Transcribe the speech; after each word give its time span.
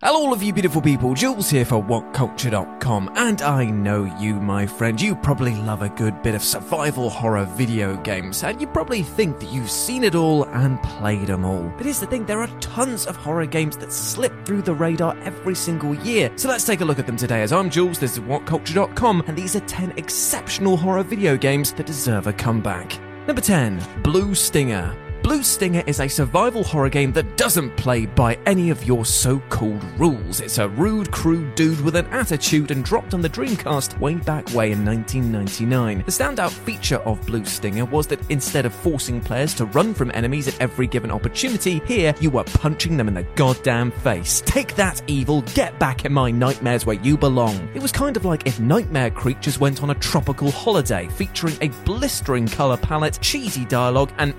Hello, 0.00 0.20
all 0.20 0.32
of 0.32 0.44
you 0.44 0.52
beautiful 0.52 0.80
people. 0.80 1.12
Jules 1.12 1.50
here 1.50 1.64
for 1.64 1.82
WhatCulture.com, 1.82 3.10
and 3.16 3.42
I 3.42 3.64
know 3.64 4.04
you, 4.20 4.34
my 4.34 4.64
friend. 4.64 5.00
You 5.00 5.16
probably 5.16 5.56
love 5.56 5.82
a 5.82 5.88
good 5.88 6.22
bit 6.22 6.36
of 6.36 6.44
survival 6.44 7.10
horror 7.10 7.46
video 7.46 7.96
games, 7.96 8.44
and 8.44 8.60
you 8.60 8.68
probably 8.68 9.02
think 9.02 9.40
that 9.40 9.50
you've 9.50 9.68
seen 9.68 10.04
it 10.04 10.14
all 10.14 10.44
and 10.44 10.80
played 10.84 11.26
them 11.26 11.44
all. 11.44 11.68
But 11.76 11.86
here's 11.86 11.98
the 11.98 12.06
thing 12.06 12.24
there 12.26 12.40
are 12.40 12.60
tons 12.60 13.08
of 13.08 13.16
horror 13.16 13.46
games 13.46 13.76
that 13.78 13.92
slip 13.92 14.46
through 14.46 14.62
the 14.62 14.72
radar 14.72 15.18
every 15.24 15.56
single 15.56 15.96
year. 15.96 16.30
So 16.36 16.48
let's 16.48 16.64
take 16.64 16.80
a 16.80 16.84
look 16.84 17.00
at 17.00 17.06
them 17.06 17.16
today. 17.16 17.42
As 17.42 17.52
I'm 17.52 17.68
Jules, 17.68 17.98
this 17.98 18.12
is 18.12 18.20
WhatCulture.com, 18.20 19.24
and 19.26 19.36
these 19.36 19.56
are 19.56 19.66
10 19.66 19.94
exceptional 19.96 20.76
horror 20.76 21.02
video 21.02 21.36
games 21.36 21.72
that 21.72 21.86
deserve 21.86 22.28
a 22.28 22.32
comeback. 22.32 23.00
Number 23.26 23.42
10 23.42 23.84
Blue 24.04 24.36
Stinger. 24.36 25.07
Blue 25.28 25.42
Stinger 25.42 25.82
is 25.86 26.00
a 26.00 26.08
survival 26.08 26.64
horror 26.64 26.88
game 26.88 27.12
that 27.12 27.36
doesn't 27.36 27.76
play 27.76 28.06
by 28.06 28.38
any 28.46 28.70
of 28.70 28.82
your 28.84 29.04
so 29.04 29.40
called 29.50 29.84
rules. 29.98 30.40
It's 30.40 30.56
a 30.56 30.70
rude, 30.70 31.12
crude 31.12 31.54
dude 31.54 31.82
with 31.82 31.96
an 31.96 32.06
attitude 32.06 32.70
and 32.70 32.82
dropped 32.82 33.12
on 33.12 33.20
the 33.20 33.28
Dreamcast 33.28 33.98
way 34.00 34.14
back 34.14 34.50
way 34.54 34.72
in 34.72 34.86
1999. 34.86 35.98
The 35.98 36.10
standout 36.10 36.48
feature 36.48 36.96
of 37.00 37.20
Blue 37.26 37.44
Stinger 37.44 37.84
was 37.84 38.06
that 38.06 38.22
instead 38.30 38.64
of 38.64 38.72
forcing 38.72 39.20
players 39.20 39.52
to 39.56 39.66
run 39.66 39.92
from 39.92 40.10
enemies 40.14 40.48
at 40.48 40.58
every 40.62 40.86
given 40.86 41.10
opportunity, 41.10 41.82
here 41.84 42.14
you 42.22 42.30
were 42.30 42.44
punching 42.44 42.96
them 42.96 43.08
in 43.08 43.12
the 43.12 43.24
goddamn 43.34 43.90
face. 43.90 44.42
Take 44.46 44.76
that, 44.76 45.02
evil, 45.08 45.42
get 45.52 45.78
back 45.78 46.06
in 46.06 46.12
my 46.14 46.30
nightmares 46.30 46.86
where 46.86 46.96
you 46.96 47.18
belong. 47.18 47.68
It 47.74 47.82
was 47.82 47.92
kind 47.92 48.16
of 48.16 48.24
like 48.24 48.46
if 48.46 48.60
nightmare 48.60 49.10
creatures 49.10 49.60
went 49.60 49.82
on 49.82 49.90
a 49.90 49.94
tropical 49.96 50.50
holiday, 50.50 51.06
featuring 51.08 51.58
a 51.60 51.68
blistering 51.84 52.46
colour 52.48 52.78
palette, 52.78 53.18
cheesy 53.20 53.66
dialogue, 53.66 54.10
and 54.16 54.34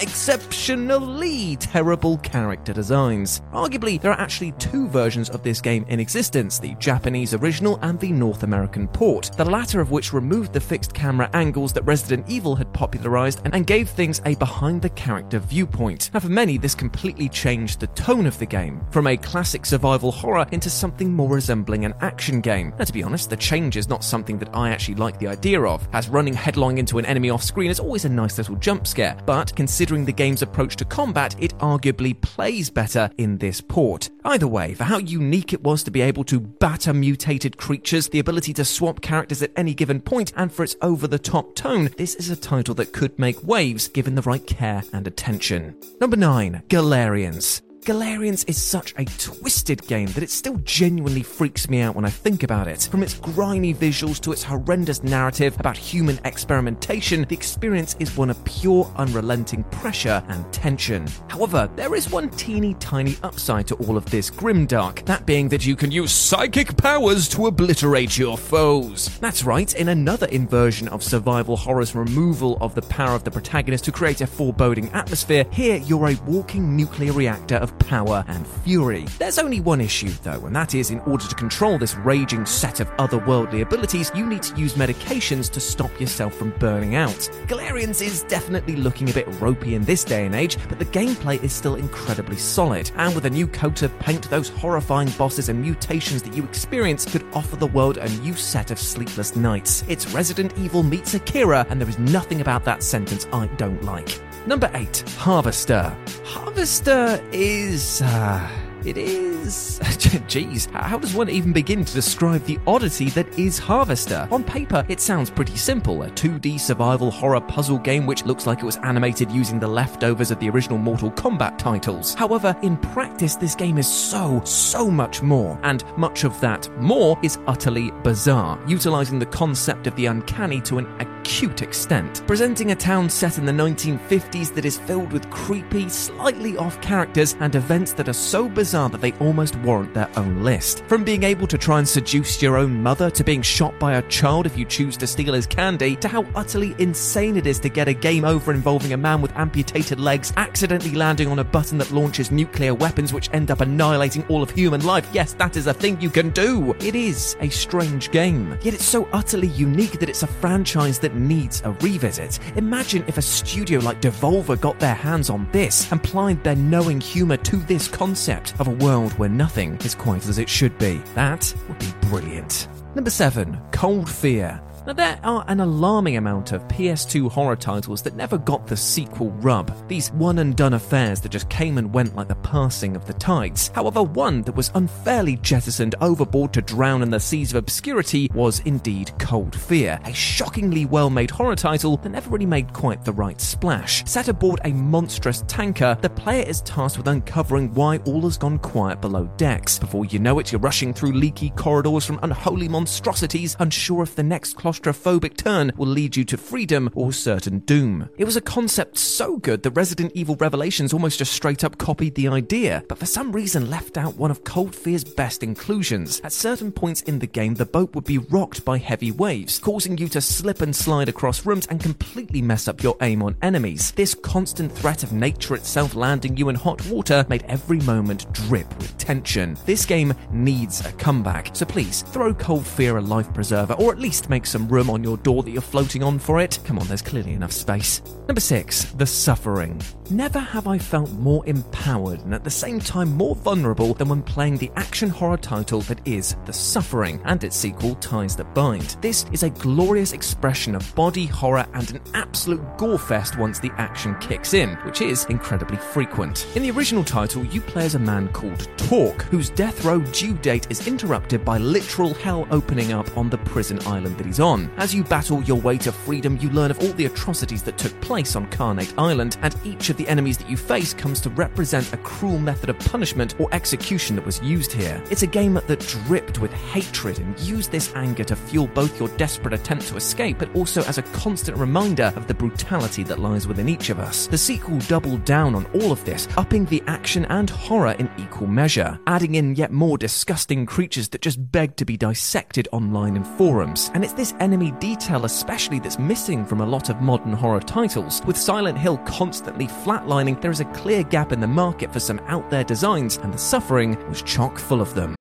exceptionally 0.00 1.56
terrible 1.56 2.18
character 2.18 2.72
designs. 2.72 3.40
Arguably, 3.52 4.00
there 4.00 4.12
are 4.12 4.20
actually 4.20 4.52
two 4.52 4.88
versions 4.88 5.30
of 5.30 5.42
this 5.42 5.60
game 5.60 5.84
in 5.88 6.00
existence 6.00 6.58
the 6.58 6.74
Japanese 6.74 7.34
original 7.34 7.78
and 7.82 7.98
the 8.00 8.12
North 8.12 8.42
American 8.42 8.88
port, 8.88 9.30
the 9.36 9.44
latter 9.44 9.80
of 9.80 9.90
which 9.90 10.12
removed 10.12 10.52
the 10.52 10.60
fixed 10.60 10.92
camera 10.92 11.30
angles 11.34 11.72
that 11.72 11.82
Resident 11.82 12.28
Evil 12.28 12.56
had 12.56 12.72
popularized 12.72 13.40
and, 13.44 13.68
gave 13.68 13.90
things 13.90 14.22
a 14.24 14.34
behind 14.36 14.80
the 14.80 14.88
character 14.90 15.38
viewpoint. 15.38 16.10
Now, 16.14 16.20
for 16.20 16.28
many, 16.28 16.56
this 16.56 16.74
completely 16.74 17.28
changed 17.28 17.80
the 17.80 17.86
tone 17.88 18.24
of 18.24 18.38
the 18.38 18.46
game, 18.46 18.80
from 18.90 19.06
a 19.06 19.16
classic 19.16 19.66
survival 19.66 20.10
horror 20.10 20.46
into 20.52 20.70
something 20.70 21.12
more 21.12 21.28
resembling 21.28 21.84
an 21.84 21.92
action 22.00 22.40
game. 22.40 22.72
Now, 22.78 22.84
to 22.84 22.92
be 22.92 23.02
honest, 23.02 23.28
the 23.28 23.36
change 23.36 23.76
is 23.76 23.88
not 23.88 24.02
something 24.02 24.38
that 24.38 24.54
I 24.54 24.70
actually 24.70 24.94
like 24.94 25.18
the 25.18 25.26
idea 25.26 25.60
of, 25.60 25.86
as 25.92 26.08
running 26.08 26.34
headlong 26.34 26.78
into 26.78 26.98
an 26.98 27.04
enemy 27.04 27.28
off 27.30 27.42
screen 27.42 27.70
is 27.70 27.80
always 27.80 28.06
a 28.06 28.08
nice 28.08 28.38
little 28.38 28.56
jump 28.56 28.86
scare, 28.86 29.20
but 29.28 29.54
considering 29.54 30.06
the 30.06 30.12
game's 30.12 30.40
approach 30.40 30.74
to 30.74 30.86
combat, 30.86 31.36
it 31.38 31.52
arguably 31.58 32.18
plays 32.18 32.70
better 32.70 33.10
in 33.18 33.36
this 33.36 33.60
port. 33.60 34.08
Either 34.24 34.48
way, 34.48 34.72
for 34.72 34.84
how 34.84 34.96
unique 34.96 35.52
it 35.52 35.62
was 35.62 35.82
to 35.82 35.90
be 35.90 36.00
able 36.00 36.24
to 36.24 36.40
batter 36.40 36.94
mutated 36.94 37.58
creatures, 37.58 38.08
the 38.08 38.20
ability 38.20 38.54
to 38.54 38.64
swap 38.64 39.02
characters 39.02 39.42
at 39.42 39.52
any 39.54 39.74
given 39.74 40.00
point, 40.00 40.32
and 40.34 40.50
for 40.50 40.62
its 40.62 40.76
over 40.80 41.06
the 41.06 41.18
top 41.18 41.54
tone, 41.54 41.90
this 41.98 42.14
is 42.14 42.30
a 42.30 42.36
title 42.36 42.74
that 42.76 42.94
could 42.94 43.18
make 43.18 43.46
waves 43.46 43.86
given 43.86 44.14
the 44.14 44.22
right 44.22 44.46
care 44.46 44.82
and 44.94 45.06
attention. 45.06 45.76
Number 46.00 46.16
9 46.16 46.62
Galerians. 46.70 47.60
Galerians 47.84 48.44
is 48.44 48.60
such 48.60 48.92
a 48.98 49.04
twisted 49.04 49.86
game 49.86 50.08
that 50.08 50.22
it 50.22 50.28
still 50.28 50.56
genuinely 50.64 51.22
freaks 51.22 51.70
me 51.70 51.80
out 51.80 51.94
when 51.94 52.04
I 52.04 52.10
think 52.10 52.42
about 52.42 52.68
it. 52.68 52.86
From 52.90 53.02
its 53.02 53.14
grimy 53.14 53.72
visuals 53.72 54.20
to 54.20 54.32
its 54.32 54.42
horrendous 54.42 55.02
narrative 55.02 55.58
about 55.58 55.76
human 55.76 56.20
experimentation, 56.26 57.24
the 57.28 57.34
experience 57.34 57.96
is 57.98 58.14
one 58.14 58.28
of 58.28 58.44
pure, 58.44 58.92
unrelenting 58.96 59.64
pressure 59.64 60.22
and 60.28 60.52
tension. 60.52 61.06
However, 61.28 61.70
there 61.76 61.94
is 61.94 62.10
one 62.10 62.28
teeny 62.30 62.74
tiny 62.74 63.16
upside 63.22 63.66
to 63.68 63.74
all 63.76 63.96
of 63.96 64.04
this 64.10 64.30
grimdark, 64.30 65.06
that 65.06 65.24
being 65.24 65.48
that 65.48 65.64
you 65.64 65.74
can 65.74 65.90
use 65.90 66.12
psychic 66.12 66.76
powers 66.76 67.26
to 67.30 67.46
obliterate 67.46 68.18
your 68.18 68.36
foes. 68.36 69.18
That's 69.18 69.44
right, 69.44 69.74
in 69.74 69.88
another 69.88 70.26
inversion 70.26 70.88
of 70.88 71.02
survival 71.02 71.56
horror's 71.56 71.94
removal 71.94 72.58
of 72.60 72.74
the 72.74 72.82
power 72.82 73.14
of 73.14 73.24
the 73.24 73.30
protagonist 73.30 73.84
to 73.84 73.92
create 73.92 74.20
a 74.20 74.26
foreboding 74.26 74.90
atmosphere, 74.90 75.46
here 75.52 75.76
you're 75.76 76.10
a 76.10 76.20
walking 76.26 76.76
nuclear 76.76 77.12
reactor 77.12 77.56
of 77.56 77.77
power 77.78 78.24
and 78.28 78.46
fury. 78.46 79.06
There's 79.18 79.38
only 79.38 79.60
one 79.60 79.80
issue 79.80 80.10
though, 80.22 80.46
and 80.46 80.54
that 80.54 80.74
is 80.74 80.90
in 80.90 81.00
order 81.00 81.26
to 81.26 81.34
control 81.34 81.78
this 81.78 81.96
raging 81.96 82.46
set 82.46 82.80
of 82.80 82.88
otherworldly 82.96 83.62
abilities, 83.62 84.10
you 84.14 84.26
need 84.26 84.42
to 84.42 84.56
use 84.56 84.74
medications 84.74 85.50
to 85.52 85.60
stop 85.60 86.00
yourself 86.00 86.34
from 86.34 86.50
burning 86.58 86.94
out. 86.94 87.30
Galerians 87.46 88.02
is 88.02 88.22
definitely 88.24 88.76
looking 88.76 89.10
a 89.10 89.12
bit 89.12 89.26
ropey 89.40 89.74
in 89.74 89.84
this 89.84 90.04
day 90.04 90.26
and 90.26 90.34
age, 90.34 90.56
but 90.68 90.78
the 90.78 90.84
gameplay 90.84 91.42
is 91.42 91.52
still 91.52 91.76
incredibly 91.76 92.36
solid. 92.36 92.90
And 92.96 93.14
with 93.14 93.26
a 93.26 93.30
new 93.30 93.46
coat 93.46 93.82
of 93.82 93.96
paint, 93.98 94.28
those 94.30 94.48
horrifying 94.48 95.10
bosses 95.10 95.48
and 95.48 95.60
mutations 95.60 96.22
that 96.22 96.34
you 96.34 96.44
experience 96.44 97.04
could 97.04 97.24
offer 97.34 97.56
the 97.56 97.66
world 97.66 97.98
a 97.98 98.08
new 98.20 98.34
set 98.34 98.70
of 98.70 98.78
sleepless 98.78 99.36
nights. 99.36 99.84
It's 99.88 100.12
Resident 100.12 100.52
Evil 100.58 100.82
meets 100.82 101.14
Akira, 101.14 101.66
and 101.70 101.80
there 101.80 101.88
is 101.88 101.98
nothing 101.98 102.40
about 102.40 102.64
that 102.64 102.82
sentence 102.82 103.26
I 103.32 103.46
don't 103.56 103.82
like. 103.82 104.20
Number 104.48 104.70
8 104.72 105.04
Harvester. 105.18 105.94
Harvester 106.24 107.22
is. 107.32 108.00
Uh, 108.00 108.67
it 108.84 108.96
is. 108.96 109.80
Jeez, 110.28 110.70
how 110.72 110.98
does 110.98 111.14
one 111.14 111.28
even 111.28 111.52
begin 111.52 111.84
to 111.84 111.94
describe 111.94 112.44
the 112.44 112.58
oddity 112.66 113.10
that 113.10 113.38
is 113.38 113.58
Harvester? 113.58 114.28
On 114.30 114.44
paper, 114.44 114.84
it 114.88 115.00
sounds 115.00 115.30
pretty 115.30 115.56
simple 115.56 116.02
a 116.02 116.10
2D 116.10 116.60
survival 116.60 117.10
horror 117.10 117.40
puzzle 117.40 117.78
game 117.78 118.06
which 118.06 118.24
looks 118.24 118.46
like 118.46 118.60
it 118.60 118.64
was 118.64 118.76
animated 118.78 119.30
using 119.32 119.58
the 119.58 119.66
leftovers 119.66 120.30
of 120.30 120.38
the 120.38 120.48
original 120.48 120.78
Mortal 120.78 121.10
Kombat 121.10 121.58
titles. 121.58 122.14
However, 122.14 122.56
in 122.62 122.76
practice, 122.76 123.36
this 123.36 123.54
game 123.54 123.78
is 123.78 123.86
so, 123.86 124.40
so 124.44 124.90
much 124.90 125.22
more, 125.22 125.58
and 125.62 125.84
much 125.96 126.24
of 126.24 126.38
that 126.40 126.68
more 126.80 127.18
is 127.22 127.38
utterly 127.46 127.90
bizarre, 128.02 128.58
utilizing 128.66 129.18
the 129.18 129.26
concept 129.26 129.86
of 129.86 129.96
the 129.96 130.06
uncanny 130.06 130.60
to 130.62 130.78
an 130.78 130.86
acute 131.00 131.62
extent. 131.62 132.22
Presenting 132.26 132.70
a 132.70 132.76
town 132.76 133.10
set 133.10 133.38
in 133.38 133.44
the 133.44 133.52
1950s 133.52 134.54
that 134.54 134.64
is 134.64 134.78
filled 134.78 135.12
with 135.12 135.28
creepy, 135.30 135.88
slightly 135.88 136.56
off 136.56 136.80
characters 136.80 137.34
and 137.40 137.54
events 137.54 137.92
that 137.92 138.08
are 138.08 138.12
so 138.12 138.48
bizarre 138.48 138.67
that 138.72 139.00
they 139.00 139.12
almost 139.14 139.56
warrant 139.56 139.94
their 139.94 140.10
own 140.16 140.42
list. 140.42 140.84
From 140.84 141.04
being 141.04 141.22
able 141.22 141.46
to 141.46 141.58
try 141.58 141.78
and 141.78 141.88
seduce 141.88 142.40
your 142.42 142.56
own 142.56 142.82
mother 142.82 143.10
to 143.10 143.24
being 143.24 143.42
shot 143.42 143.78
by 143.78 143.94
a 143.94 144.08
child 144.08 144.46
if 144.46 144.56
you 144.56 144.64
choose 144.64 144.96
to 144.98 145.06
steal 145.06 145.34
his 145.34 145.46
candy, 145.46 145.96
to 145.96 146.08
how 146.08 146.24
utterly 146.34 146.74
insane 146.78 147.36
it 147.36 147.46
is 147.46 147.58
to 147.60 147.68
get 147.68 147.88
a 147.88 147.92
game 147.92 148.24
over 148.24 148.52
involving 148.52 148.92
a 148.92 148.96
man 148.96 149.22
with 149.22 149.36
amputated 149.36 149.98
legs 149.98 150.32
accidentally 150.36 150.94
landing 150.94 151.28
on 151.28 151.38
a 151.38 151.44
button 151.44 151.78
that 151.78 151.90
launches 151.90 152.30
nuclear 152.30 152.74
weapons 152.74 153.12
which 153.12 153.30
end 153.32 153.50
up 153.50 153.60
annihilating 153.60 154.24
all 154.28 154.42
of 154.42 154.50
human 154.50 154.84
life. 154.84 155.08
Yes, 155.12 155.32
that 155.34 155.56
is 155.56 155.66
a 155.66 155.74
thing 155.74 156.00
you 156.00 156.10
can 156.10 156.30
do. 156.30 156.74
It 156.80 156.94
is 156.94 157.36
a 157.40 157.48
strange 157.48 158.10
game, 158.10 158.50
yet 158.62 158.74
it's 158.74 158.84
so 158.84 159.08
utterly 159.12 159.48
unique 159.48 159.98
that 159.98 160.08
it's 160.08 160.22
a 160.22 160.26
franchise 160.26 160.98
that 160.98 161.14
needs 161.14 161.62
a 161.64 161.70
revisit. 161.72 162.38
Imagine 162.56 163.04
if 163.06 163.18
a 163.18 163.22
studio 163.22 163.80
like 163.80 164.00
Devolver 164.00 164.60
got 164.60 164.78
their 164.78 164.94
hands 164.94 165.30
on 165.30 165.48
this 165.52 165.90
and 165.90 166.00
applied 166.00 166.42
their 166.44 166.56
knowing 166.56 167.00
humor 167.00 167.36
to 167.36 167.56
this 167.56 167.88
concept 167.88 168.57
of 168.58 168.68
a 168.68 168.84
world 168.84 169.12
where 169.18 169.28
nothing 169.28 169.76
is 169.84 169.94
quite 169.94 170.26
as 170.28 170.38
it 170.38 170.48
should 170.48 170.76
be. 170.78 171.00
That 171.14 171.52
would 171.68 171.78
be 171.78 171.92
brilliant. 172.02 172.68
Number 172.94 173.10
7. 173.10 173.58
Cold 173.72 174.08
Fear. 174.08 174.60
Now, 174.88 174.94
there 174.94 175.20
are 175.22 175.44
an 175.48 175.60
alarming 175.60 176.16
amount 176.16 176.52
of 176.52 176.66
PS2 176.68 177.30
horror 177.30 177.56
titles 177.56 178.00
that 178.00 178.16
never 178.16 178.38
got 178.38 178.66
the 178.66 178.74
sequel 178.74 179.28
rub. 179.32 179.70
These 179.86 180.10
one 180.12 180.38
and 180.38 180.56
done 180.56 180.72
affairs 180.72 181.20
that 181.20 181.28
just 181.28 181.50
came 181.50 181.76
and 181.76 181.92
went 181.92 182.16
like 182.16 182.28
the 182.28 182.36
passing 182.36 182.96
of 182.96 183.04
the 183.04 183.12
tides. 183.12 183.70
However, 183.74 184.02
one 184.02 184.40
that 184.44 184.56
was 184.56 184.70
unfairly 184.74 185.36
jettisoned 185.42 185.94
overboard 186.00 186.54
to 186.54 186.62
drown 186.62 187.02
in 187.02 187.10
the 187.10 187.20
seas 187.20 187.50
of 187.50 187.56
obscurity 187.56 188.30
was 188.32 188.60
indeed 188.60 189.12
Cold 189.18 189.54
Fear, 189.54 190.00
a 190.06 190.14
shockingly 190.14 190.86
well 190.86 191.10
made 191.10 191.30
horror 191.30 191.54
title 191.54 191.98
that 191.98 192.08
never 192.08 192.30
really 192.30 192.46
made 192.46 192.72
quite 192.72 193.04
the 193.04 193.12
right 193.12 193.38
splash. 193.42 194.02
Set 194.06 194.28
aboard 194.28 194.58
a 194.64 194.72
monstrous 194.72 195.44
tanker, 195.48 195.98
the 196.00 196.08
player 196.08 196.46
is 196.46 196.62
tasked 196.62 196.96
with 196.96 197.08
uncovering 197.08 197.74
why 197.74 197.98
all 198.06 198.22
has 198.22 198.38
gone 198.38 198.58
quiet 198.60 199.02
below 199.02 199.26
decks. 199.36 199.78
Before 199.78 200.06
you 200.06 200.18
know 200.18 200.38
it, 200.38 200.50
you're 200.50 200.62
rushing 200.62 200.94
through 200.94 201.12
leaky 201.12 201.50
corridors 201.50 202.06
from 202.06 202.20
unholy 202.22 202.68
monstrosities, 202.68 203.54
unsure 203.60 204.02
if 204.02 204.16
the 204.16 204.22
next 204.22 204.56
claustrophobic 204.78 205.36
turn 205.36 205.72
will 205.76 205.86
lead 205.86 206.16
you 206.16 206.24
to 206.24 206.36
freedom 206.36 206.90
or 206.94 207.12
certain 207.12 207.60
doom. 207.60 208.08
It 208.16 208.24
was 208.24 208.36
a 208.36 208.40
concept 208.40 208.98
so 208.98 209.36
good 209.36 209.62
that 209.62 209.72
Resident 209.72 210.12
Evil 210.14 210.36
Revelations 210.36 210.92
almost 210.92 211.18
just 211.18 211.32
straight 211.32 211.64
up 211.64 211.78
copied 211.78 212.14
the 212.14 212.28
idea, 212.28 212.84
but 212.88 212.98
for 212.98 213.06
some 213.06 213.32
reason 213.32 213.70
left 213.70 213.96
out 213.96 214.16
one 214.16 214.30
of 214.30 214.44
Cold 214.44 214.74
Fear's 214.74 215.04
best 215.04 215.42
inclusions. 215.42 216.20
At 216.22 216.32
certain 216.32 216.72
points 216.72 217.02
in 217.02 217.18
the 217.18 217.26
game, 217.26 217.54
the 217.54 217.66
boat 217.66 217.94
would 217.94 218.04
be 218.04 218.18
rocked 218.18 218.64
by 218.64 218.78
heavy 218.78 219.10
waves, 219.10 219.58
causing 219.58 219.98
you 219.98 220.08
to 220.08 220.20
slip 220.20 220.60
and 220.60 220.74
slide 220.74 221.08
across 221.08 221.46
rooms 221.46 221.66
and 221.66 221.80
completely 221.80 222.42
mess 222.42 222.68
up 222.68 222.82
your 222.82 222.96
aim 223.00 223.22
on 223.22 223.36
enemies. 223.42 223.92
This 223.92 224.14
constant 224.14 224.72
threat 224.72 225.02
of 225.02 225.12
nature 225.12 225.54
itself 225.54 225.94
landing 225.94 226.36
you 226.36 226.48
in 226.48 226.54
hot 226.54 226.84
water 226.86 227.26
made 227.28 227.44
every 227.44 227.80
moment 227.80 228.30
drip 228.32 228.68
with 228.78 228.96
tension. 228.98 229.56
This 229.66 229.84
game 229.84 230.14
needs 230.30 230.84
a 230.84 230.92
comeback, 230.92 231.54
so 231.54 231.66
please 231.66 232.02
throw 232.02 232.32
Cold 232.34 232.66
Fear 232.66 232.98
a 232.98 233.00
life 233.00 233.32
preserver 233.34 233.74
or 233.74 233.92
at 233.92 233.98
least 233.98 234.30
make 234.30 234.46
some 234.46 234.57
room 234.66 234.90
on 234.90 235.04
your 235.04 235.18
door 235.18 235.42
that 235.42 235.50
you're 235.50 235.60
floating 235.60 236.02
on 236.02 236.18
for 236.18 236.40
it. 236.40 236.58
Come 236.64 236.78
on, 236.78 236.88
there's 236.88 237.02
clearly 237.02 237.34
enough 237.34 237.52
space. 237.52 238.02
Number 238.26 238.40
6. 238.40 238.92
The 238.92 239.06
Suffering. 239.06 239.80
Never 240.10 240.38
have 240.38 240.66
I 240.66 240.78
felt 240.78 241.10
more 241.12 241.46
empowered 241.46 242.20
and 242.20 242.34
at 242.34 242.44
the 242.44 242.50
same 242.50 242.80
time 242.80 243.12
more 243.12 243.36
vulnerable 243.36 243.94
than 243.94 244.08
when 244.08 244.22
playing 244.22 244.56
the 244.56 244.70
action 244.76 245.10
horror 245.10 245.36
title 245.36 245.82
that 245.82 246.00
is 246.06 246.34
The 246.46 246.52
Suffering 246.52 247.20
and 247.24 247.44
its 247.44 247.56
sequel 247.56 247.94
Ties 247.96 248.34
That 248.36 248.54
Bind. 248.54 248.96
This 249.02 249.26
is 249.32 249.42
a 249.42 249.50
glorious 249.50 250.12
expression 250.12 250.74
of 250.74 250.94
body 250.94 251.26
horror 251.26 251.66
and 251.74 251.90
an 251.90 252.00
absolute 252.14 252.62
gore 252.78 252.98
fest 252.98 253.38
once 253.38 253.58
the 253.58 253.72
action 253.76 254.14
kicks 254.18 254.54
in, 254.54 254.70
which 254.86 255.02
is 255.02 255.26
incredibly 255.26 255.76
frequent. 255.76 256.46
In 256.56 256.62
the 256.62 256.70
original 256.70 257.04
title, 257.04 257.44
you 257.44 257.60
play 257.60 257.84
as 257.84 257.94
a 257.94 257.98
man 257.98 258.28
called 258.28 258.68
Torque, 258.78 259.22
whose 259.22 259.50
death 259.50 259.84
row 259.84 260.00
due 260.00 260.34
date 260.34 260.66
is 260.70 260.86
interrupted 260.86 261.44
by 261.44 261.58
literal 261.58 262.14
hell 262.14 262.46
opening 262.50 262.92
up 262.92 263.14
on 263.16 263.28
the 263.28 263.38
prison 263.38 263.78
island 263.86 264.16
that 264.16 264.26
he's 264.26 264.40
on. 264.40 264.47
As 264.48 264.94
you 264.94 265.04
battle 265.04 265.42
your 265.42 265.60
way 265.60 265.76
to 265.76 265.92
freedom, 265.92 266.38
you 266.40 266.48
learn 266.48 266.70
of 266.70 266.80
all 266.80 266.92
the 266.92 267.04
atrocities 267.04 267.62
that 267.64 267.76
took 267.76 268.00
place 268.00 268.34
on 268.34 268.46
Carnate 268.46 268.94
Island, 268.96 269.36
and 269.42 269.54
each 269.62 269.90
of 269.90 269.98
the 269.98 270.08
enemies 270.08 270.38
that 270.38 270.48
you 270.48 270.56
face 270.56 270.94
comes 270.94 271.20
to 271.20 271.30
represent 271.30 271.92
a 271.92 271.98
cruel 271.98 272.38
method 272.38 272.70
of 272.70 272.78
punishment 272.78 273.38
or 273.38 273.52
execution 273.52 274.16
that 274.16 274.24
was 274.24 274.40
used 274.40 274.72
here. 274.72 275.02
It's 275.10 275.22
a 275.22 275.26
game 275.26 275.60
that 275.66 275.80
dripped 275.80 276.38
with 276.38 276.50
hatred 276.54 277.18
and 277.18 277.38
used 277.40 277.70
this 277.70 277.92
anger 277.94 278.24
to 278.24 278.36
fuel 278.36 278.68
both 278.68 278.98
your 278.98 279.10
desperate 279.18 279.52
attempt 279.52 279.86
to 279.88 279.96
escape, 279.96 280.38
but 280.38 280.54
also 280.56 280.82
as 280.84 280.96
a 280.96 281.02
constant 281.02 281.58
reminder 281.58 282.10
of 282.16 282.26
the 282.26 282.32
brutality 282.32 283.02
that 283.02 283.18
lies 283.18 283.46
within 283.46 283.68
each 283.68 283.90
of 283.90 283.98
us. 283.98 284.28
The 284.28 284.38
sequel 284.38 284.78
doubled 284.78 285.26
down 285.26 285.54
on 285.56 285.66
all 285.74 285.92
of 285.92 286.02
this, 286.06 286.26
upping 286.38 286.64
the 286.64 286.82
action 286.86 287.26
and 287.26 287.50
horror 287.50 287.96
in 287.98 288.10
equal 288.16 288.46
measure, 288.46 288.98
adding 289.06 289.34
in 289.34 289.56
yet 289.56 289.72
more 289.72 289.98
disgusting 289.98 290.64
creatures 290.64 291.10
that 291.10 291.20
just 291.20 291.52
beg 291.52 291.76
to 291.76 291.84
be 291.84 291.98
dissected 291.98 292.66
online 292.72 293.14
in 293.14 293.24
forums. 293.24 293.90
And 293.92 294.02
it's 294.02 294.14
this 294.14 294.32
enemy 294.40 294.72
detail, 294.72 295.24
especially, 295.24 295.78
that's 295.80 295.98
missing 295.98 296.44
from 296.44 296.60
a 296.60 296.66
lot 296.66 296.88
of 296.88 297.00
modern 297.00 297.32
horror 297.32 297.60
titles. 297.60 298.22
With 298.26 298.36
Silent 298.36 298.78
Hill 298.78 298.98
constantly 298.98 299.66
flatlining, 299.66 300.40
there 300.40 300.50
is 300.50 300.60
a 300.60 300.66
clear 300.66 301.02
gap 301.02 301.32
in 301.32 301.40
the 301.40 301.46
market 301.46 301.92
for 301.92 302.00
some 302.00 302.20
out 302.26 302.50
there 302.50 302.64
designs, 302.64 303.18
and 303.18 303.32
the 303.32 303.38
suffering 303.38 303.96
was 304.08 304.22
chock 304.22 304.58
full 304.58 304.80
of 304.80 304.94
them. 304.94 305.14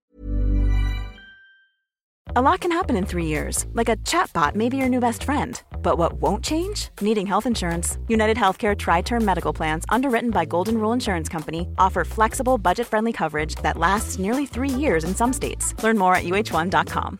A 2.35 2.41
lot 2.41 2.59
can 2.59 2.71
happen 2.71 2.95
in 2.95 3.05
three 3.05 3.25
years, 3.25 3.65
like 3.73 3.89
a 3.89 3.95
chatbot 3.97 4.53
may 4.53 4.69
be 4.69 4.77
your 4.77 4.89
new 4.89 4.99
best 4.99 5.23
friend. 5.23 5.59
But 5.81 5.97
what 5.97 6.21
won't 6.21 6.43
change? 6.43 6.89
Needing 7.01 7.25
health 7.25 7.45
insurance. 7.45 7.97
United 8.07 8.37
Healthcare 8.37 8.77
Tri 8.77 9.01
Term 9.01 9.25
Medical 9.25 9.53
Plans, 9.53 9.85
underwritten 9.89 10.29
by 10.29 10.45
Golden 10.45 10.77
Rule 10.77 10.91
Insurance 10.91 11.29
Company, 11.29 11.67
offer 11.79 12.03
flexible, 12.03 12.57
budget 12.57 12.85
friendly 12.85 13.13
coverage 13.13 13.55
that 13.63 13.77
lasts 13.77 14.19
nearly 14.19 14.45
three 14.45 14.69
years 14.69 15.03
in 15.03 15.15
some 15.15 15.33
states. 15.33 15.73
Learn 15.81 15.97
more 15.97 16.13
at 16.13 16.25
uh1.com. 16.25 17.19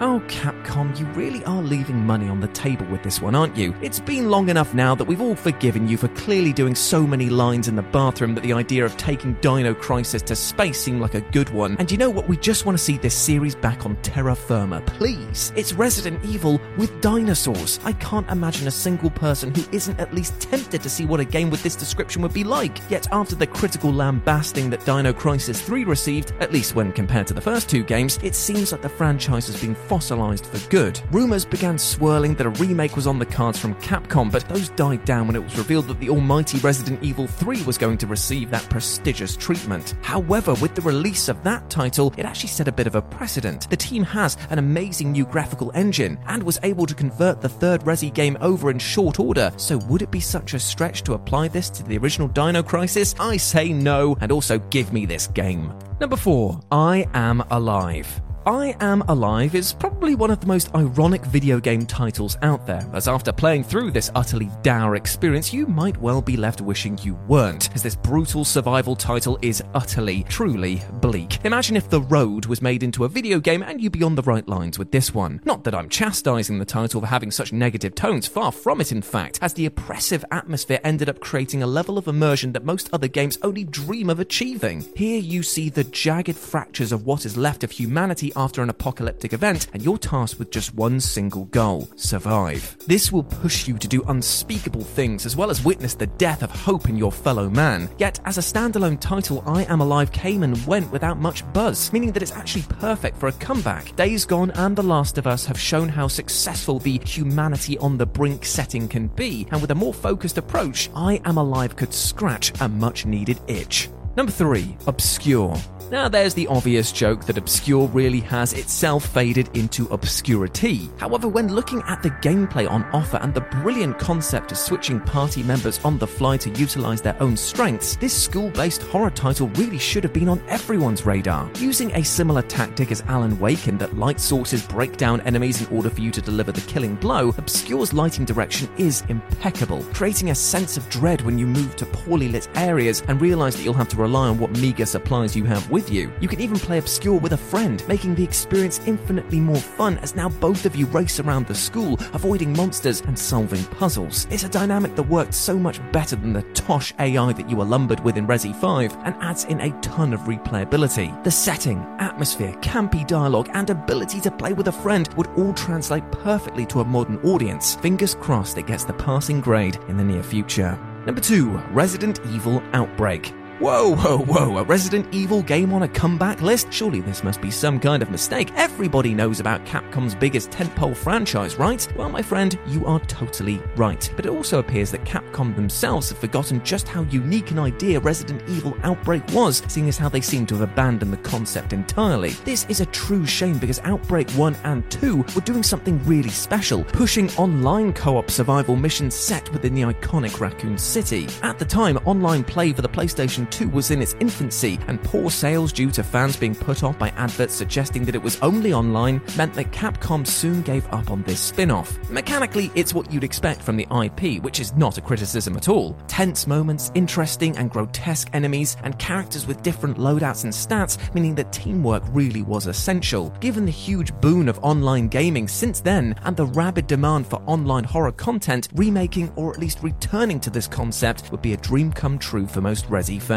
Oh, 0.00 0.20
Capcom, 0.26 0.98
you 0.98 1.06
really 1.06 1.44
are 1.44 1.62
leaving 1.62 2.04
money 2.04 2.28
on 2.28 2.40
the 2.40 2.48
table 2.48 2.86
with 2.86 3.02
this 3.02 3.20
one, 3.20 3.34
aren't 3.34 3.56
you? 3.56 3.74
It's 3.82 4.00
been 4.00 4.30
long 4.30 4.48
enough 4.48 4.74
now 4.74 4.94
that 4.94 5.04
we've 5.04 5.20
all 5.20 5.36
forgiven 5.36 5.86
you 5.86 5.96
for 5.96 6.08
clearly 6.08 6.52
doing 6.52 6.74
so 6.74 7.06
many 7.06 7.28
lines 7.28 7.68
in 7.68 7.76
the 7.76 7.82
bathroom 7.82 8.34
that 8.34 8.40
the 8.40 8.52
idea 8.52 8.84
of 8.84 8.96
taking 8.96 9.34
Dino 9.34 9.74
Crisis 9.74 10.22
to 10.22 10.34
space 10.34 10.80
seemed 10.80 11.00
like 11.00 11.14
a 11.14 11.20
good 11.20 11.50
one. 11.50 11.76
And 11.78 11.90
you 11.90 11.98
know 11.98 12.10
what? 12.10 12.28
We 12.28 12.36
just 12.36 12.66
want 12.66 12.76
to 12.76 12.82
see 12.82 12.96
this 12.98 13.14
series 13.14 13.54
back 13.54 13.86
on 13.86 13.94
terra 13.96 14.34
firma, 14.34 14.80
please. 14.86 15.52
It's 15.54 15.72
Resident 15.72 16.24
Evil 16.24 16.60
with 16.76 17.00
dinosaurs. 17.00 17.78
I 17.84 17.92
can't 17.92 18.28
imagine 18.28 18.66
a 18.66 18.72
single 18.72 19.10
person 19.10 19.54
who 19.54 19.62
isn't 19.70 20.00
at 20.00 20.14
least 20.14 20.40
tempted 20.40 20.82
to 20.82 20.90
see 20.90 21.04
what 21.04 21.20
a 21.20 21.24
game 21.24 21.50
with 21.50 21.62
this 21.62 21.76
description 21.76 22.22
would 22.22 22.34
be 22.34 22.44
like. 22.44 22.78
Yet, 22.90 23.06
after 23.12 23.36
the 23.36 23.46
critical 23.46 23.92
lambasting 23.92 24.70
that 24.70 24.84
Dino 24.84 25.12
Crisis 25.12 25.60
3 25.62 25.84
received, 25.84 26.32
at 26.40 26.52
least 26.52 26.74
when 26.74 26.92
compared 26.92 27.28
to 27.28 27.34
the 27.34 27.40
first 27.40 27.68
two 27.68 27.84
games, 27.84 28.18
it 28.22 28.34
seems 28.34 28.72
like 28.72 28.82
the 28.82 28.88
franchise 28.88 29.46
has 29.46 29.60
been 29.60 29.76
fossilized 29.92 30.46
for 30.46 30.70
good. 30.70 30.98
Rumors 31.10 31.44
began 31.44 31.76
swirling 31.76 32.34
that 32.36 32.46
a 32.46 32.50
remake 32.64 32.96
was 32.96 33.06
on 33.06 33.18
the 33.18 33.26
cards 33.26 33.58
from 33.58 33.74
Capcom, 33.74 34.32
but 34.32 34.48
those 34.48 34.70
died 34.70 35.04
down 35.04 35.26
when 35.26 35.36
it 35.36 35.44
was 35.44 35.58
revealed 35.58 35.86
that 35.88 36.00
the 36.00 36.08
almighty 36.08 36.56
Resident 36.60 37.02
Evil 37.02 37.26
3 37.26 37.62
was 37.64 37.76
going 37.76 37.98
to 37.98 38.06
receive 38.06 38.50
that 38.50 38.66
prestigious 38.70 39.36
treatment. 39.36 39.94
However, 40.00 40.54
with 40.62 40.74
the 40.74 40.80
release 40.80 41.28
of 41.28 41.44
that 41.44 41.68
title, 41.68 42.14
it 42.16 42.24
actually 42.24 42.48
set 42.48 42.68
a 42.68 42.72
bit 42.72 42.86
of 42.86 42.94
a 42.94 43.02
precedent. 43.02 43.68
The 43.68 43.76
team 43.76 44.02
has 44.04 44.38
an 44.48 44.58
amazing 44.58 45.12
new 45.12 45.26
graphical 45.26 45.70
engine 45.74 46.18
and 46.26 46.42
was 46.42 46.58
able 46.62 46.86
to 46.86 46.94
convert 46.94 47.42
the 47.42 47.50
third 47.50 47.82
Resi 47.82 48.14
game 48.14 48.38
over 48.40 48.70
in 48.70 48.78
short 48.78 49.20
order, 49.20 49.52
so 49.58 49.76
would 49.76 50.00
it 50.00 50.10
be 50.10 50.20
such 50.20 50.54
a 50.54 50.58
stretch 50.58 51.02
to 51.02 51.12
apply 51.12 51.48
this 51.48 51.68
to 51.68 51.82
the 51.82 51.98
original 51.98 52.28
Dino 52.28 52.62
Crisis? 52.62 53.14
I 53.20 53.36
say 53.36 53.74
no, 53.74 54.16
and 54.22 54.32
also 54.32 54.58
give 54.58 54.90
me 54.90 55.04
this 55.04 55.26
game. 55.26 55.70
Number 56.00 56.16
4. 56.16 56.60
I 56.70 57.06
Am 57.12 57.44
Alive. 57.50 58.22
I 58.44 58.74
Am 58.80 59.02
Alive 59.02 59.54
is 59.54 59.72
probably 59.72 60.16
one 60.16 60.32
of 60.32 60.40
the 60.40 60.48
most 60.48 60.74
ironic 60.74 61.24
video 61.26 61.60
game 61.60 61.86
titles 61.86 62.36
out 62.42 62.66
there, 62.66 62.84
as 62.92 63.06
after 63.06 63.30
playing 63.30 63.62
through 63.62 63.92
this 63.92 64.10
utterly 64.16 64.50
dour 64.62 64.96
experience, 64.96 65.52
you 65.52 65.64
might 65.64 65.96
well 65.98 66.20
be 66.20 66.36
left 66.36 66.60
wishing 66.60 66.98
you 67.02 67.14
weren't, 67.28 67.72
as 67.72 67.84
this 67.84 67.94
brutal 67.94 68.44
survival 68.44 68.96
title 68.96 69.38
is 69.42 69.62
utterly, 69.74 70.24
truly 70.24 70.82
bleak. 70.94 71.38
Imagine 71.44 71.76
if 71.76 71.88
The 71.88 72.00
Road 72.00 72.46
was 72.46 72.60
made 72.60 72.82
into 72.82 73.04
a 73.04 73.08
video 73.08 73.38
game 73.38 73.62
and 73.62 73.80
you'd 73.80 73.92
be 73.92 74.02
on 74.02 74.16
the 74.16 74.22
right 74.22 74.48
lines 74.48 74.76
with 74.76 74.90
this 74.90 75.14
one. 75.14 75.40
Not 75.44 75.62
that 75.62 75.74
I'm 75.76 75.88
chastising 75.88 76.58
the 76.58 76.64
title 76.64 77.00
for 77.00 77.06
having 77.06 77.30
such 77.30 77.52
negative 77.52 77.94
tones, 77.94 78.26
far 78.26 78.50
from 78.50 78.80
it 78.80 78.90
in 78.90 79.02
fact, 79.02 79.38
as 79.40 79.54
the 79.54 79.66
oppressive 79.66 80.24
atmosphere 80.32 80.80
ended 80.82 81.08
up 81.08 81.20
creating 81.20 81.62
a 81.62 81.68
level 81.68 81.96
of 81.96 82.08
immersion 82.08 82.50
that 82.54 82.64
most 82.64 82.90
other 82.92 83.06
games 83.08 83.38
only 83.42 83.62
dream 83.62 84.10
of 84.10 84.18
achieving. 84.18 84.84
Here 84.96 85.20
you 85.20 85.44
see 85.44 85.68
the 85.68 85.84
jagged 85.84 86.36
fractures 86.36 86.90
of 86.90 87.06
what 87.06 87.24
is 87.24 87.36
left 87.36 87.62
of 87.62 87.70
humanity 87.70 88.31
after 88.36 88.62
an 88.62 88.70
apocalyptic 88.70 89.32
event, 89.32 89.66
and 89.72 89.82
you're 89.82 89.98
tasked 89.98 90.38
with 90.38 90.50
just 90.50 90.74
one 90.74 91.00
single 91.00 91.44
goal 91.46 91.88
survive. 91.96 92.76
This 92.86 93.12
will 93.12 93.22
push 93.22 93.66
you 93.68 93.78
to 93.78 93.88
do 93.88 94.02
unspeakable 94.08 94.82
things 94.82 95.26
as 95.26 95.36
well 95.36 95.50
as 95.50 95.64
witness 95.64 95.94
the 95.94 96.06
death 96.06 96.42
of 96.42 96.50
hope 96.50 96.88
in 96.88 96.96
your 96.96 97.12
fellow 97.12 97.48
man. 97.48 97.88
Yet, 97.98 98.20
as 98.24 98.38
a 98.38 98.40
standalone 98.40 99.00
title, 99.00 99.42
I 99.46 99.64
Am 99.64 99.80
Alive 99.80 100.12
came 100.12 100.42
and 100.42 100.66
went 100.66 100.90
without 100.92 101.18
much 101.18 101.50
buzz, 101.52 101.92
meaning 101.92 102.12
that 102.12 102.22
it's 102.22 102.32
actually 102.32 102.64
perfect 102.68 103.16
for 103.18 103.28
a 103.28 103.32
comeback. 103.32 103.94
Days 103.96 104.24
Gone 104.24 104.50
and 104.52 104.76
The 104.76 104.82
Last 104.82 105.18
of 105.18 105.26
Us 105.26 105.46
have 105.46 105.58
shown 105.58 105.88
how 105.88 106.08
successful 106.08 106.78
the 106.78 107.00
humanity 107.04 107.78
on 107.78 107.96
the 107.96 108.06
brink 108.06 108.44
setting 108.44 108.88
can 108.88 109.08
be, 109.08 109.46
and 109.50 109.60
with 109.60 109.70
a 109.70 109.74
more 109.74 109.94
focused 109.94 110.38
approach, 110.38 110.90
I 110.94 111.20
Am 111.24 111.38
Alive 111.38 111.76
could 111.76 111.94
scratch 111.94 112.52
a 112.60 112.68
much 112.68 113.06
needed 113.06 113.40
itch. 113.46 113.88
Number 114.14 114.32
3. 114.32 114.76
Obscure. 114.86 115.56
Now, 115.92 116.08
there's 116.08 116.32
the 116.32 116.46
obvious 116.46 116.90
joke 116.90 117.26
that 117.26 117.36
Obscure 117.36 117.86
really 117.88 118.20
has 118.20 118.54
itself 118.54 119.04
faded 119.04 119.54
into 119.54 119.86
obscurity. 119.88 120.88
However, 120.96 121.28
when 121.28 121.52
looking 121.52 121.82
at 121.86 122.02
the 122.02 122.08
gameplay 122.08 122.66
on 122.66 122.84
offer 122.94 123.18
and 123.18 123.34
the 123.34 123.42
brilliant 123.42 123.98
concept 123.98 124.52
of 124.52 124.56
switching 124.56 125.00
party 125.00 125.42
members 125.42 125.84
on 125.84 125.98
the 125.98 126.06
fly 126.06 126.38
to 126.38 126.50
utilize 126.58 127.02
their 127.02 127.22
own 127.22 127.36
strengths, 127.36 127.96
this 127.96 128.14
school 128.14 128.48
based 128.52 128.82
horror 128.84 129.10
title 129.10 129.48
really 129.48 129.76
should 129.76 130.02
have 130.02 130.14
been 130.14 130.30
on 130.30 130.42
everyone's 130.48 131.04
radar. 131.04 131.50
Using 131.58 131.90
a 131.92 132.02
similar 132.02 132.40
tactic 132.40 132.90
as 132.90 133.02
Alan 133.02 133.38
Wake 133.38 133.68
in 133.68 133.76
that 133.76 133.94
light 133.94 134.18
sources 134.18 134.66
break 134.66 134.96
down 134.96 135.20
enemies 135.22 135.60
in 135.60 135.76
order 135.76 135.90
for 135.90 136.00
you 136.00 136.10
to 136.10 136.22
deliver 136.22 136.52
the 136.52 136.62
killing 136.62 136.94
blow, 136.94 137.34
Obscure's 137.36 137.92
lighting 137.92 138.24
direction 138.24 138.66
is 138.78 139.04
impeccable, 139.10 139.82
creating 139.92 140.30
a 140.30 140.34
sense 140.34 140.78
of 140.78 140.88
dread 140.88 141.20
when 141.20 141.38
you 141.38 141.46
move 141.46 141.76
to 141.76 141.84
poorly 141.84 142.28
lit 142.30 142.48
areas 142.54 143.02
and 143.08 143.20
realize 143.20 143.54
that 143.56 143.62
you'll 143.62 143.74
have 143.74 143.88
to 143.88 144.01
rely 144.02 144.28
on 144.28 144.38
what 144.38 144.58
meager 144.58 144.84
supplies 144.84 145.36
you 145.36 145.44
have 145.44 145.70
with 145.70 145.90
you. 145.90 146.12
You 146.20 146.28
can 146.28 146.40
even 146.40 146.58
play 146.58 146.78
Obscure 146.78 147.18
with 147.18 147.32
a 147.32 147.36
friend, 147.36 147.86
making 147.88 148.14
the 148.14 148.24
experience 148.24 148.80
infinitely 148.86 149.40
more 149.40 149.56
fun 149.56 149.98
as 149.98 150.16
now 150.16 150.28
both 150.28 150.66
of 150.66 150.76
you 150.76 150.86
race 150.86 151.20
around 151.20 151.46
the 151.46 151.54
school, 151.54 151.98
avoiding 152.12 152.52
monsters 152.54 153.00
and 153.02 153.18
solving 153.18 153.64
puzzles. 153.66 154.26
It's 154.30 154.44
a 154.44 154.48
dynamic 154.48 154.96
that 154.96 155.04
worked 155.04 155.34
so 155.34 155.56
much 155.58 155.80
better 155.92 156.16
than 156.16 156.32
the 156.32 156.42
tosh 156.52 156.92
AI 156.98 157.32
that 157.32 157.48
you 157.48 157.56
were 157.56 157.64
lumbered 157.64 158.00
with 158.00 158.16
in 158.16 158.26
Resi 158.26 158.54
5 158.54 158.96
and 159.04 159.14
adds 159.20 159.44
in 159.44 159.60
a 159.60 159.80
ton 159.80 160.12
of 160.12 160.20
replayability. 160.22 161.22
The 161.22 161.30
setting, 161.30 161.78
atmosphere, 161.98 162.52
campy 162.60 163.06
dialogue, 163.06 163.50
and 163.54 163.70
ability 163.70 164.20
to 164.22 164.30
play 164.30 164.52
with 164.52 164.68
a 164.68 164.72
friend 164.72 165.08
would 165.14 165.28
all 165.36 165.54
translate 165.54 166.10
perfectly 166.10 166.66
to 166.66 166.80
a 166.80 166.84
modern 166.84 167.18
audience. 167.18 167.76
Fingers 167.76 168.16
crossed 168.16 168.58
it 168.58 168.66
gets 168.66 168.84
the 168.84 168.92
passing 168.94 169.40
grade 169.40 169.78
in 169.88 169.96
the 169.96 170.04
near 170.04 170.22
future. 170.22 170.78
Number 171.06 171.20
2 171.20 171.50
Resident 171.72 172.20
Evil 172.32 172.62
Outbreak. 172.72 173.32
Whoa, 173.58 173.94
whoa, 173.94 174.18
whoa, 174.18 174.58
a 174.58 174.64
Resident 174.64 175.06
Evil 175.14 175.42
game 175.42 175.72
on 175.72 175.82
a 175.82 175.88
comeback 175.88 176.40
list? 176.40 176.72
Surely 176.72 177.00
this 177.00 177.22
must 177.22 177.40
be 177.40 177.50
some 177.50 177.78
kind 177.78 178.02
of 178.02 178.10
mistake. 178.10 178.50
Everybody 178.56 179.14
knows 179.14 179.40
about 179.40 179.64
Capcom's 179.66 180.14
biggest 180.14 180.50
tentpole 180.50 180.96
franchise, 180.96 181.56
right? 181.58 181.86
Well, 181.94 182.08
my 182.08 182.22
friend, 182.22 182.58
you 182.66 182.84
are 182.86 182.98
totally 183.00 183.62
right. 183.76 184.10
But 184.16 184.26
it 184.26 184.30
also 184.30 184.58
appears 184.58 184.90
that 184.90 185.04
Capcom 185.04 185.54
themselves 185.54 186.08
have 186.08 186.18
forgotten 186.18 186.64
just 186.64 186.88
how 186.88 187.02
unique 187.04 187.50
an 187.50 187.58
idea 187.60 188.00
Resident 188.00 188.42
Evil 188.48 188.76
Outbreak 188.82 189.22
was, 189.32 189.62
seeing 189.68 189.88
as 189.88 189.98
how 189.98 190.08
they 190.08 190.22
seem 190.22 190.44
to 190.46 190.54
have 190.54 190.68
abandoned 190.68 191.12
the 191.12 191.18
concept 191.18 191.72
entirely. 191.72 192.30
This 192.44 192.66
is 192.68 192.80
a 192.80 192.86
true 192.86 193.26
shame 193.26 193.58
because 193.58 193.80
Outbreak 193.84 194.30
1 194.32 194.56
and 194.64 194.90
2 194.90 195.18
were 195.34 195.40
doing 195.42 195.62
something 195.62 196.02
really 196.04 196.30
special, 196.30 196.84
pushing 196.84 197.30
online 197.32 197.92
co 197.92 198.16
op 198.16 198.30
survival 198.30 198.76
missions 198.76 199.14
set 199.14 199.52
within 199.52 199.74
the 199.74 199.82
iconic 199.82 200.40
Raccoon 200.40 200.78
City. 200.78 201.28
At 201.42 201.58
the 201.58 201.64
time, 201.64 201.98
online 202.06 202.42
play 202.42 202.72
for 202.72 202.82
the 202.82 202.88
PlayStation 202.88 203.42
2 203.52 203.68
was 203.68 203.90
in 203.90 204.02
its 204.02 204.16
infancy, 204.18 204.78
and 204.88 205.02
poor 205.02 205.30
sales 205.30 205.72
due 205.72 205.90
to 205.90 206.02
fans 206.02 206.36
being 206.36 206.54
put 206.54 206.82
off 206.82 206.98
by 206.98 207.10
adverts 207.10 207.54
suggesting 207.54 208.04
that 208.04 208.14
it 208.14 208.22
was 208.22 208.40
only 208.40 208.72
online 208.72 209.20
meant 209.36 209.54
that 209.54 209.70
Capcom 209.70 210.26
soon 210.26 210.62
gave 210.62 210.86
up 210.92 211.10
on 211.10 211.22
this 211.24 211.40
spin 211.40 211.70
off. 211.70 211.98
Mechanically, 212.08 212.72
it's 212.74 212.94
what 212.94 213.12
you'd 213.12 213.24
expect 213.24 213.62
from 213.62 213.76
the 213.76 213.86
IP, 214.02 214.42
which 214.42 214.58
is 214.58 214.74
not 214.74 214.98
a 214.98 215.02
criticism 215.02 215.56
at 215.56 215.68
all. 215.68 215.96
Tense 216.08 216.46
moments, 216.46 216.90
interesting 216.94 217.56
and 217.58 217.70
grotesque 217.70 218.30
enemies, 218.32 218.76
and 218.82 218.98
characters 218.98 219.46
with 219.46 219.62
different 219.62 219.98
loadouts 219.98 220.44
and 220.44 220.52
stats, 220.52 220.98
meaning 221.14 221.34
that 221.34 221.52
teamwork 221.52 222.02
really 222.12 222.42
was 222.42 222.66
essential. 222.66 223.30
Given 223.40 223.66
the 223.66 223.70
huge 223.70 224.18
boon 224.20 224.48
of 224.48 224.58
online 224.62 225.08
gaming 225.08 225.46
since 225.46 225.80
then, 225.80 226.14
and 226.24 226.36
the 226.36 226.46
rabid 226.46 226.86
demand 226.86 227.26
for 227.26 227.42
online 227.46 227.84
horror 227.84 228.12
content, 228.12 228.68
remaking 228.74 229.30
or 229.36 229.52
at 229.52 229.60
least 229.60 229.82
returning 229.82 230.40
to 230.40 230.50
this 230.50 230.66
concept 230.66 231.30
would 231.30 231.42
be 231.42 231.52
a 231.52 231.58
dream 231.58 231.92
come 231.92 232.18
true 232.18 232.46
for 232.46 232.60
most 232.60 232.88
Resi 232.88 233.20
fans. 233.20 233.31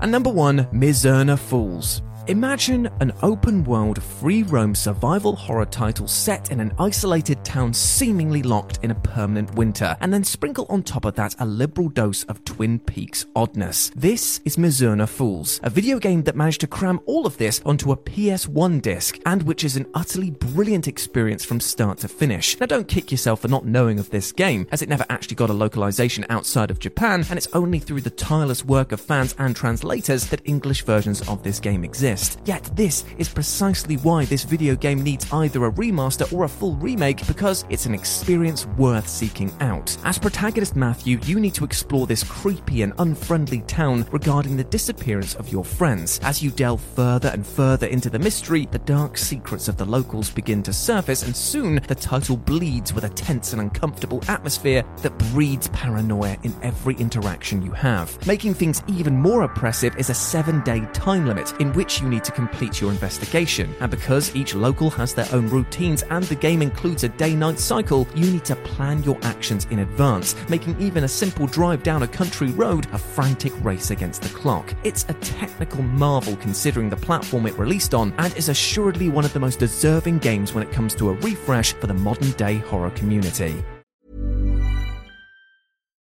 And 0.00 0.12
number 0.12 0.30
one, 0.30 0.66
Mizzurna 0.72 1.38
Falls. 1.38 2.02
Imagine 2.28 2.90
an 2.98 3.12
open 3.22 3.62
world, 3.62 4.02
free 4.02 4.42
roam 4.42 4.74
survival 4.74 5.36
horror 5.36 5.64
title 5.64 6.08
set 6.08 6.50
in 6.50 6.58
an 6.58 6.74
isolated 6.76 7.44
town 7.44 7.72
seemingly 7.72 8.42
locked 8.42 8.80
in 8.82 8.90
a 8.90 8.96
permanent 8.96 9.54
winter, 9.54 9.96
and 10.00 10.12
then 10.12 10.24
sprinkle 10.24 10.66
on 10.68 10.82
top 10.82 11.04
of 11.04 11.14
that 11.14 11.36
a 11.38 11.46
liberal 11.46 11.88
dose 11.88 12.24
of 12.24 12.44
Twin 12.44 12.80
Peaks 12.80 13.26
oddness. 13.36 13.92
This 13.94 14.40
is 14.44 14.56
Mizzurna 14.56 15.08
Falls, 15.08 15.60
a 15.62 15.70
video 15.70 16.00
game 16.00 16.24
that 16.24 16.34
managed 16.34 16.62
to 16.62 16.66
cram 16.66 16.98
all 17.06 17.26
of 17.26 17.36
this 17.36 17.60
onto 17.64 17.92
a 17.92 17.96
PS1 17.96 18.82
disc, 18.82 19.20
and 19.24 19.44
which 19.44 19.62
is 19.62 19.76
an 19.76 19.86
utterly 19.94 20.32
brilliant 20.32 20.88
experience 20.88 21.44
from 21.44 21.60
start 21.60 21.98
to 21.98 22.08
finish. 22.08 22.58
Now, 22.58 22.66
don't 22.66 22.88
kick 22.88 23.12
yourself 23.12 23.42
for 23.42 23.48
not 23.48 23.66
knowing 23.66 24.00
of 24.00 24.10
this 24.10 24.32
game, 24.32 24.66
as 24.72 24.82
it 24.82 24.88
never 24.88 25.06
actually 25.10 25.36
got 25.36 25.50
a 25.50 25.52
localization 25.54 26.26
outside 26.28 26.72
of 26.72 26.80
Japan, 26.80 27.24
and 27.30 27.36
it's 27.38 27.46
only 27.52 27.78
through 27.78 28.00
the 28.00 28.10
tireless 28.10 28.64
work 28.64 28.90
of 28.90 29.00
fans 29.00 29.36
and 29.38 29.54
translators 29.54 30.26
that 30.30 30.42
English 30.44 30.82
versions 30.82 31.20
of 31.28 31.44
this 31.44 31.60
game 31.60 31.84
exist. 31.84 32.15
Yet 32.44 32.70
this 32.74 33.04
is 33.18 33.28
precisely 33.28 33.96
why 33.96 34.24
this 34.24 34.44
video 34.44 34.74
game 34.76 35.02
needs 35.02 35.30
either 35.32 35.64
a 35.64 35.72
remaster 35.72 36.32
or 36.32 36.44
a 36.44 36.48
full 36.48 36.74
remake 36.76 37.26
because 37.26 37.64
it's 37.68 37.86
an 37.86 37.94
experience 37.94 38.66
worth 38.78 39.08
seeking 39.08 39.52
out. 39.60 39.96
As 40.04 40.18
protagonist 40.18 40.76
Matthew, 40.76 41.18
you 41.24 41.40
need 41.40 41.54
to 41.54 41.64
explore 41.64 42.06
this 42.06 42.22
creepy 42.22 42.82
and 42.82 42.92
unfriendly 42.98 43.60
town 43.62 44.06
regarding 44.12 44.56
the 44.56 44.64
disappearance 44.64 45.34
of 45.34 45.50
your 45.52 45.64
friends. 45.64 46.20
As 46.22 46.42
you 46.42 46.50
delve 46.50 46.80
further 46.80 47.28
and 47.28 47.46
further 47.46 47.86
into 47.86 48.10
the 48.10 48.18
mystery, 48.18 48.66
the 48.70 48.78
dark 48.80 49.18
secrets 49.18 49.68
of 49.68 49.76
the 49.76 49.84
locals 49.84 50.30
begin 50.30 50.62
to 50.64 50.72
surface, 50.72 51.22
and 51.22 51.36
soon 51.36 51.80
the 51.88 51.94
title 51.94 52.36
bleeds 52.36 52.92
with 52.92 53.04
a 53.04 53.08
tense 53.10 53.52
and 53.52 53.60
uncomfortable 53.60 54.22
atmosphere 54.28 54.84
that 55.02 55.16
breeds 55.32 55.68
paranoia 55.68 56.36
in 56.42 56.54
every 56.62 56.94
interaction 56.96 57.62
you 57.62 57.72
have. 57.72 58.24
Making 58.26 58.54
things 58.54 58.82
even 58.88 59.16
more 59.16 59.42
oppressive 59.42 59.96
is 59.96 60.10
a 60.10 60.14
seven 60.14 60.62
day 60.62 60.80
time 60.92 61.26
limit 61.26 61.52
in 61.60 61.72
which 61.72 62.00
you 62.00 62.05
need 62.10 62.24
to 62.24 62.32
complete 62.32 62.80
your 62.80 62.90
investigation. 62.90 63.74
And 63.80 63.90
because 63.90 64.34
each 64.34 64.54
local 64.54 64.90
has 64.90 65.14
their 65.14 65.28
own 65.32 65.48
routines 65.48 66.02
and 66.04 66.24
the 66.24 66.34
game 66.34 66.62
includes 66.62 67.04
a 67.04 67.08
day 67.08 67.34
night 67.34 67.58
cycle, 67.58 68.06
you 68.14 68.30
need 68.30 68.44
to 68.46 68.56
plan 68.56 69.02
your 69.02 69.18
actions 69.22 69.66
in 69.70 69.80
advance, 69.80 70.34
making 70.48 70.80
even 70.80 71.04
a 71.04 71.08
simple 71.08 71.46
drive 71.46 71.82
down 71.82 72.02
a 72.02 72.08
country 72.08 72.50
road 72.52 72.86
a 72.92 72.98
frantic 72.98 73.52
race 73.64 73.90
against 73.90 74.22
the 74.22 74.28
clock. 74.30 74.74
It's 74.84 75.04
a 75.08 75.14
technical 75.14 75.82
marvel 75.82 76.36
considering 76.36 76.90
the 76.90 76.96
platform 76.96 77.46
it 77.46 77.58
released 77.58 77.94
on, 77.94 78.14
and 78.18 78.36
is 78.36 78.48
assuredly 78.48 79.08
one 79.08 79.24
of 79.24 79.32
the 79.32 79.40
most 79.40 79.58
deserving 79.58 80.18
games 80.18 80.54
when 80.54 80.64
it 80.64 80.72
comes 80.72 80.94
to 80.96 81.10
a 81.10 81.14
refresh 81.14 81.72
for 81.74 81.86
the 81.86 81.94
modern 81.94 82.30
day 82.32 82.58
horror 82.58 82.90
community. 82.90 83.64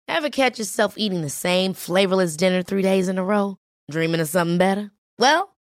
Ever 0.08 0.30
catch 0.30 0.58
yourself 0.58 0.94
eating 0.96 1.22
the 1.22 1.30
same 1.30 1.72
flavorless 1.72 2.36
dinner 2.36 2.62
three 2.62 2.82
days 2.82 3.08
in 3.08 3.18
a 3.18 3.24
row? 3.24 3.56
Dreaming 3.90 4.20
of 4.20 4.28
something 4.28 4.58
better? 4.58 4.90
Well, 5.18 5.51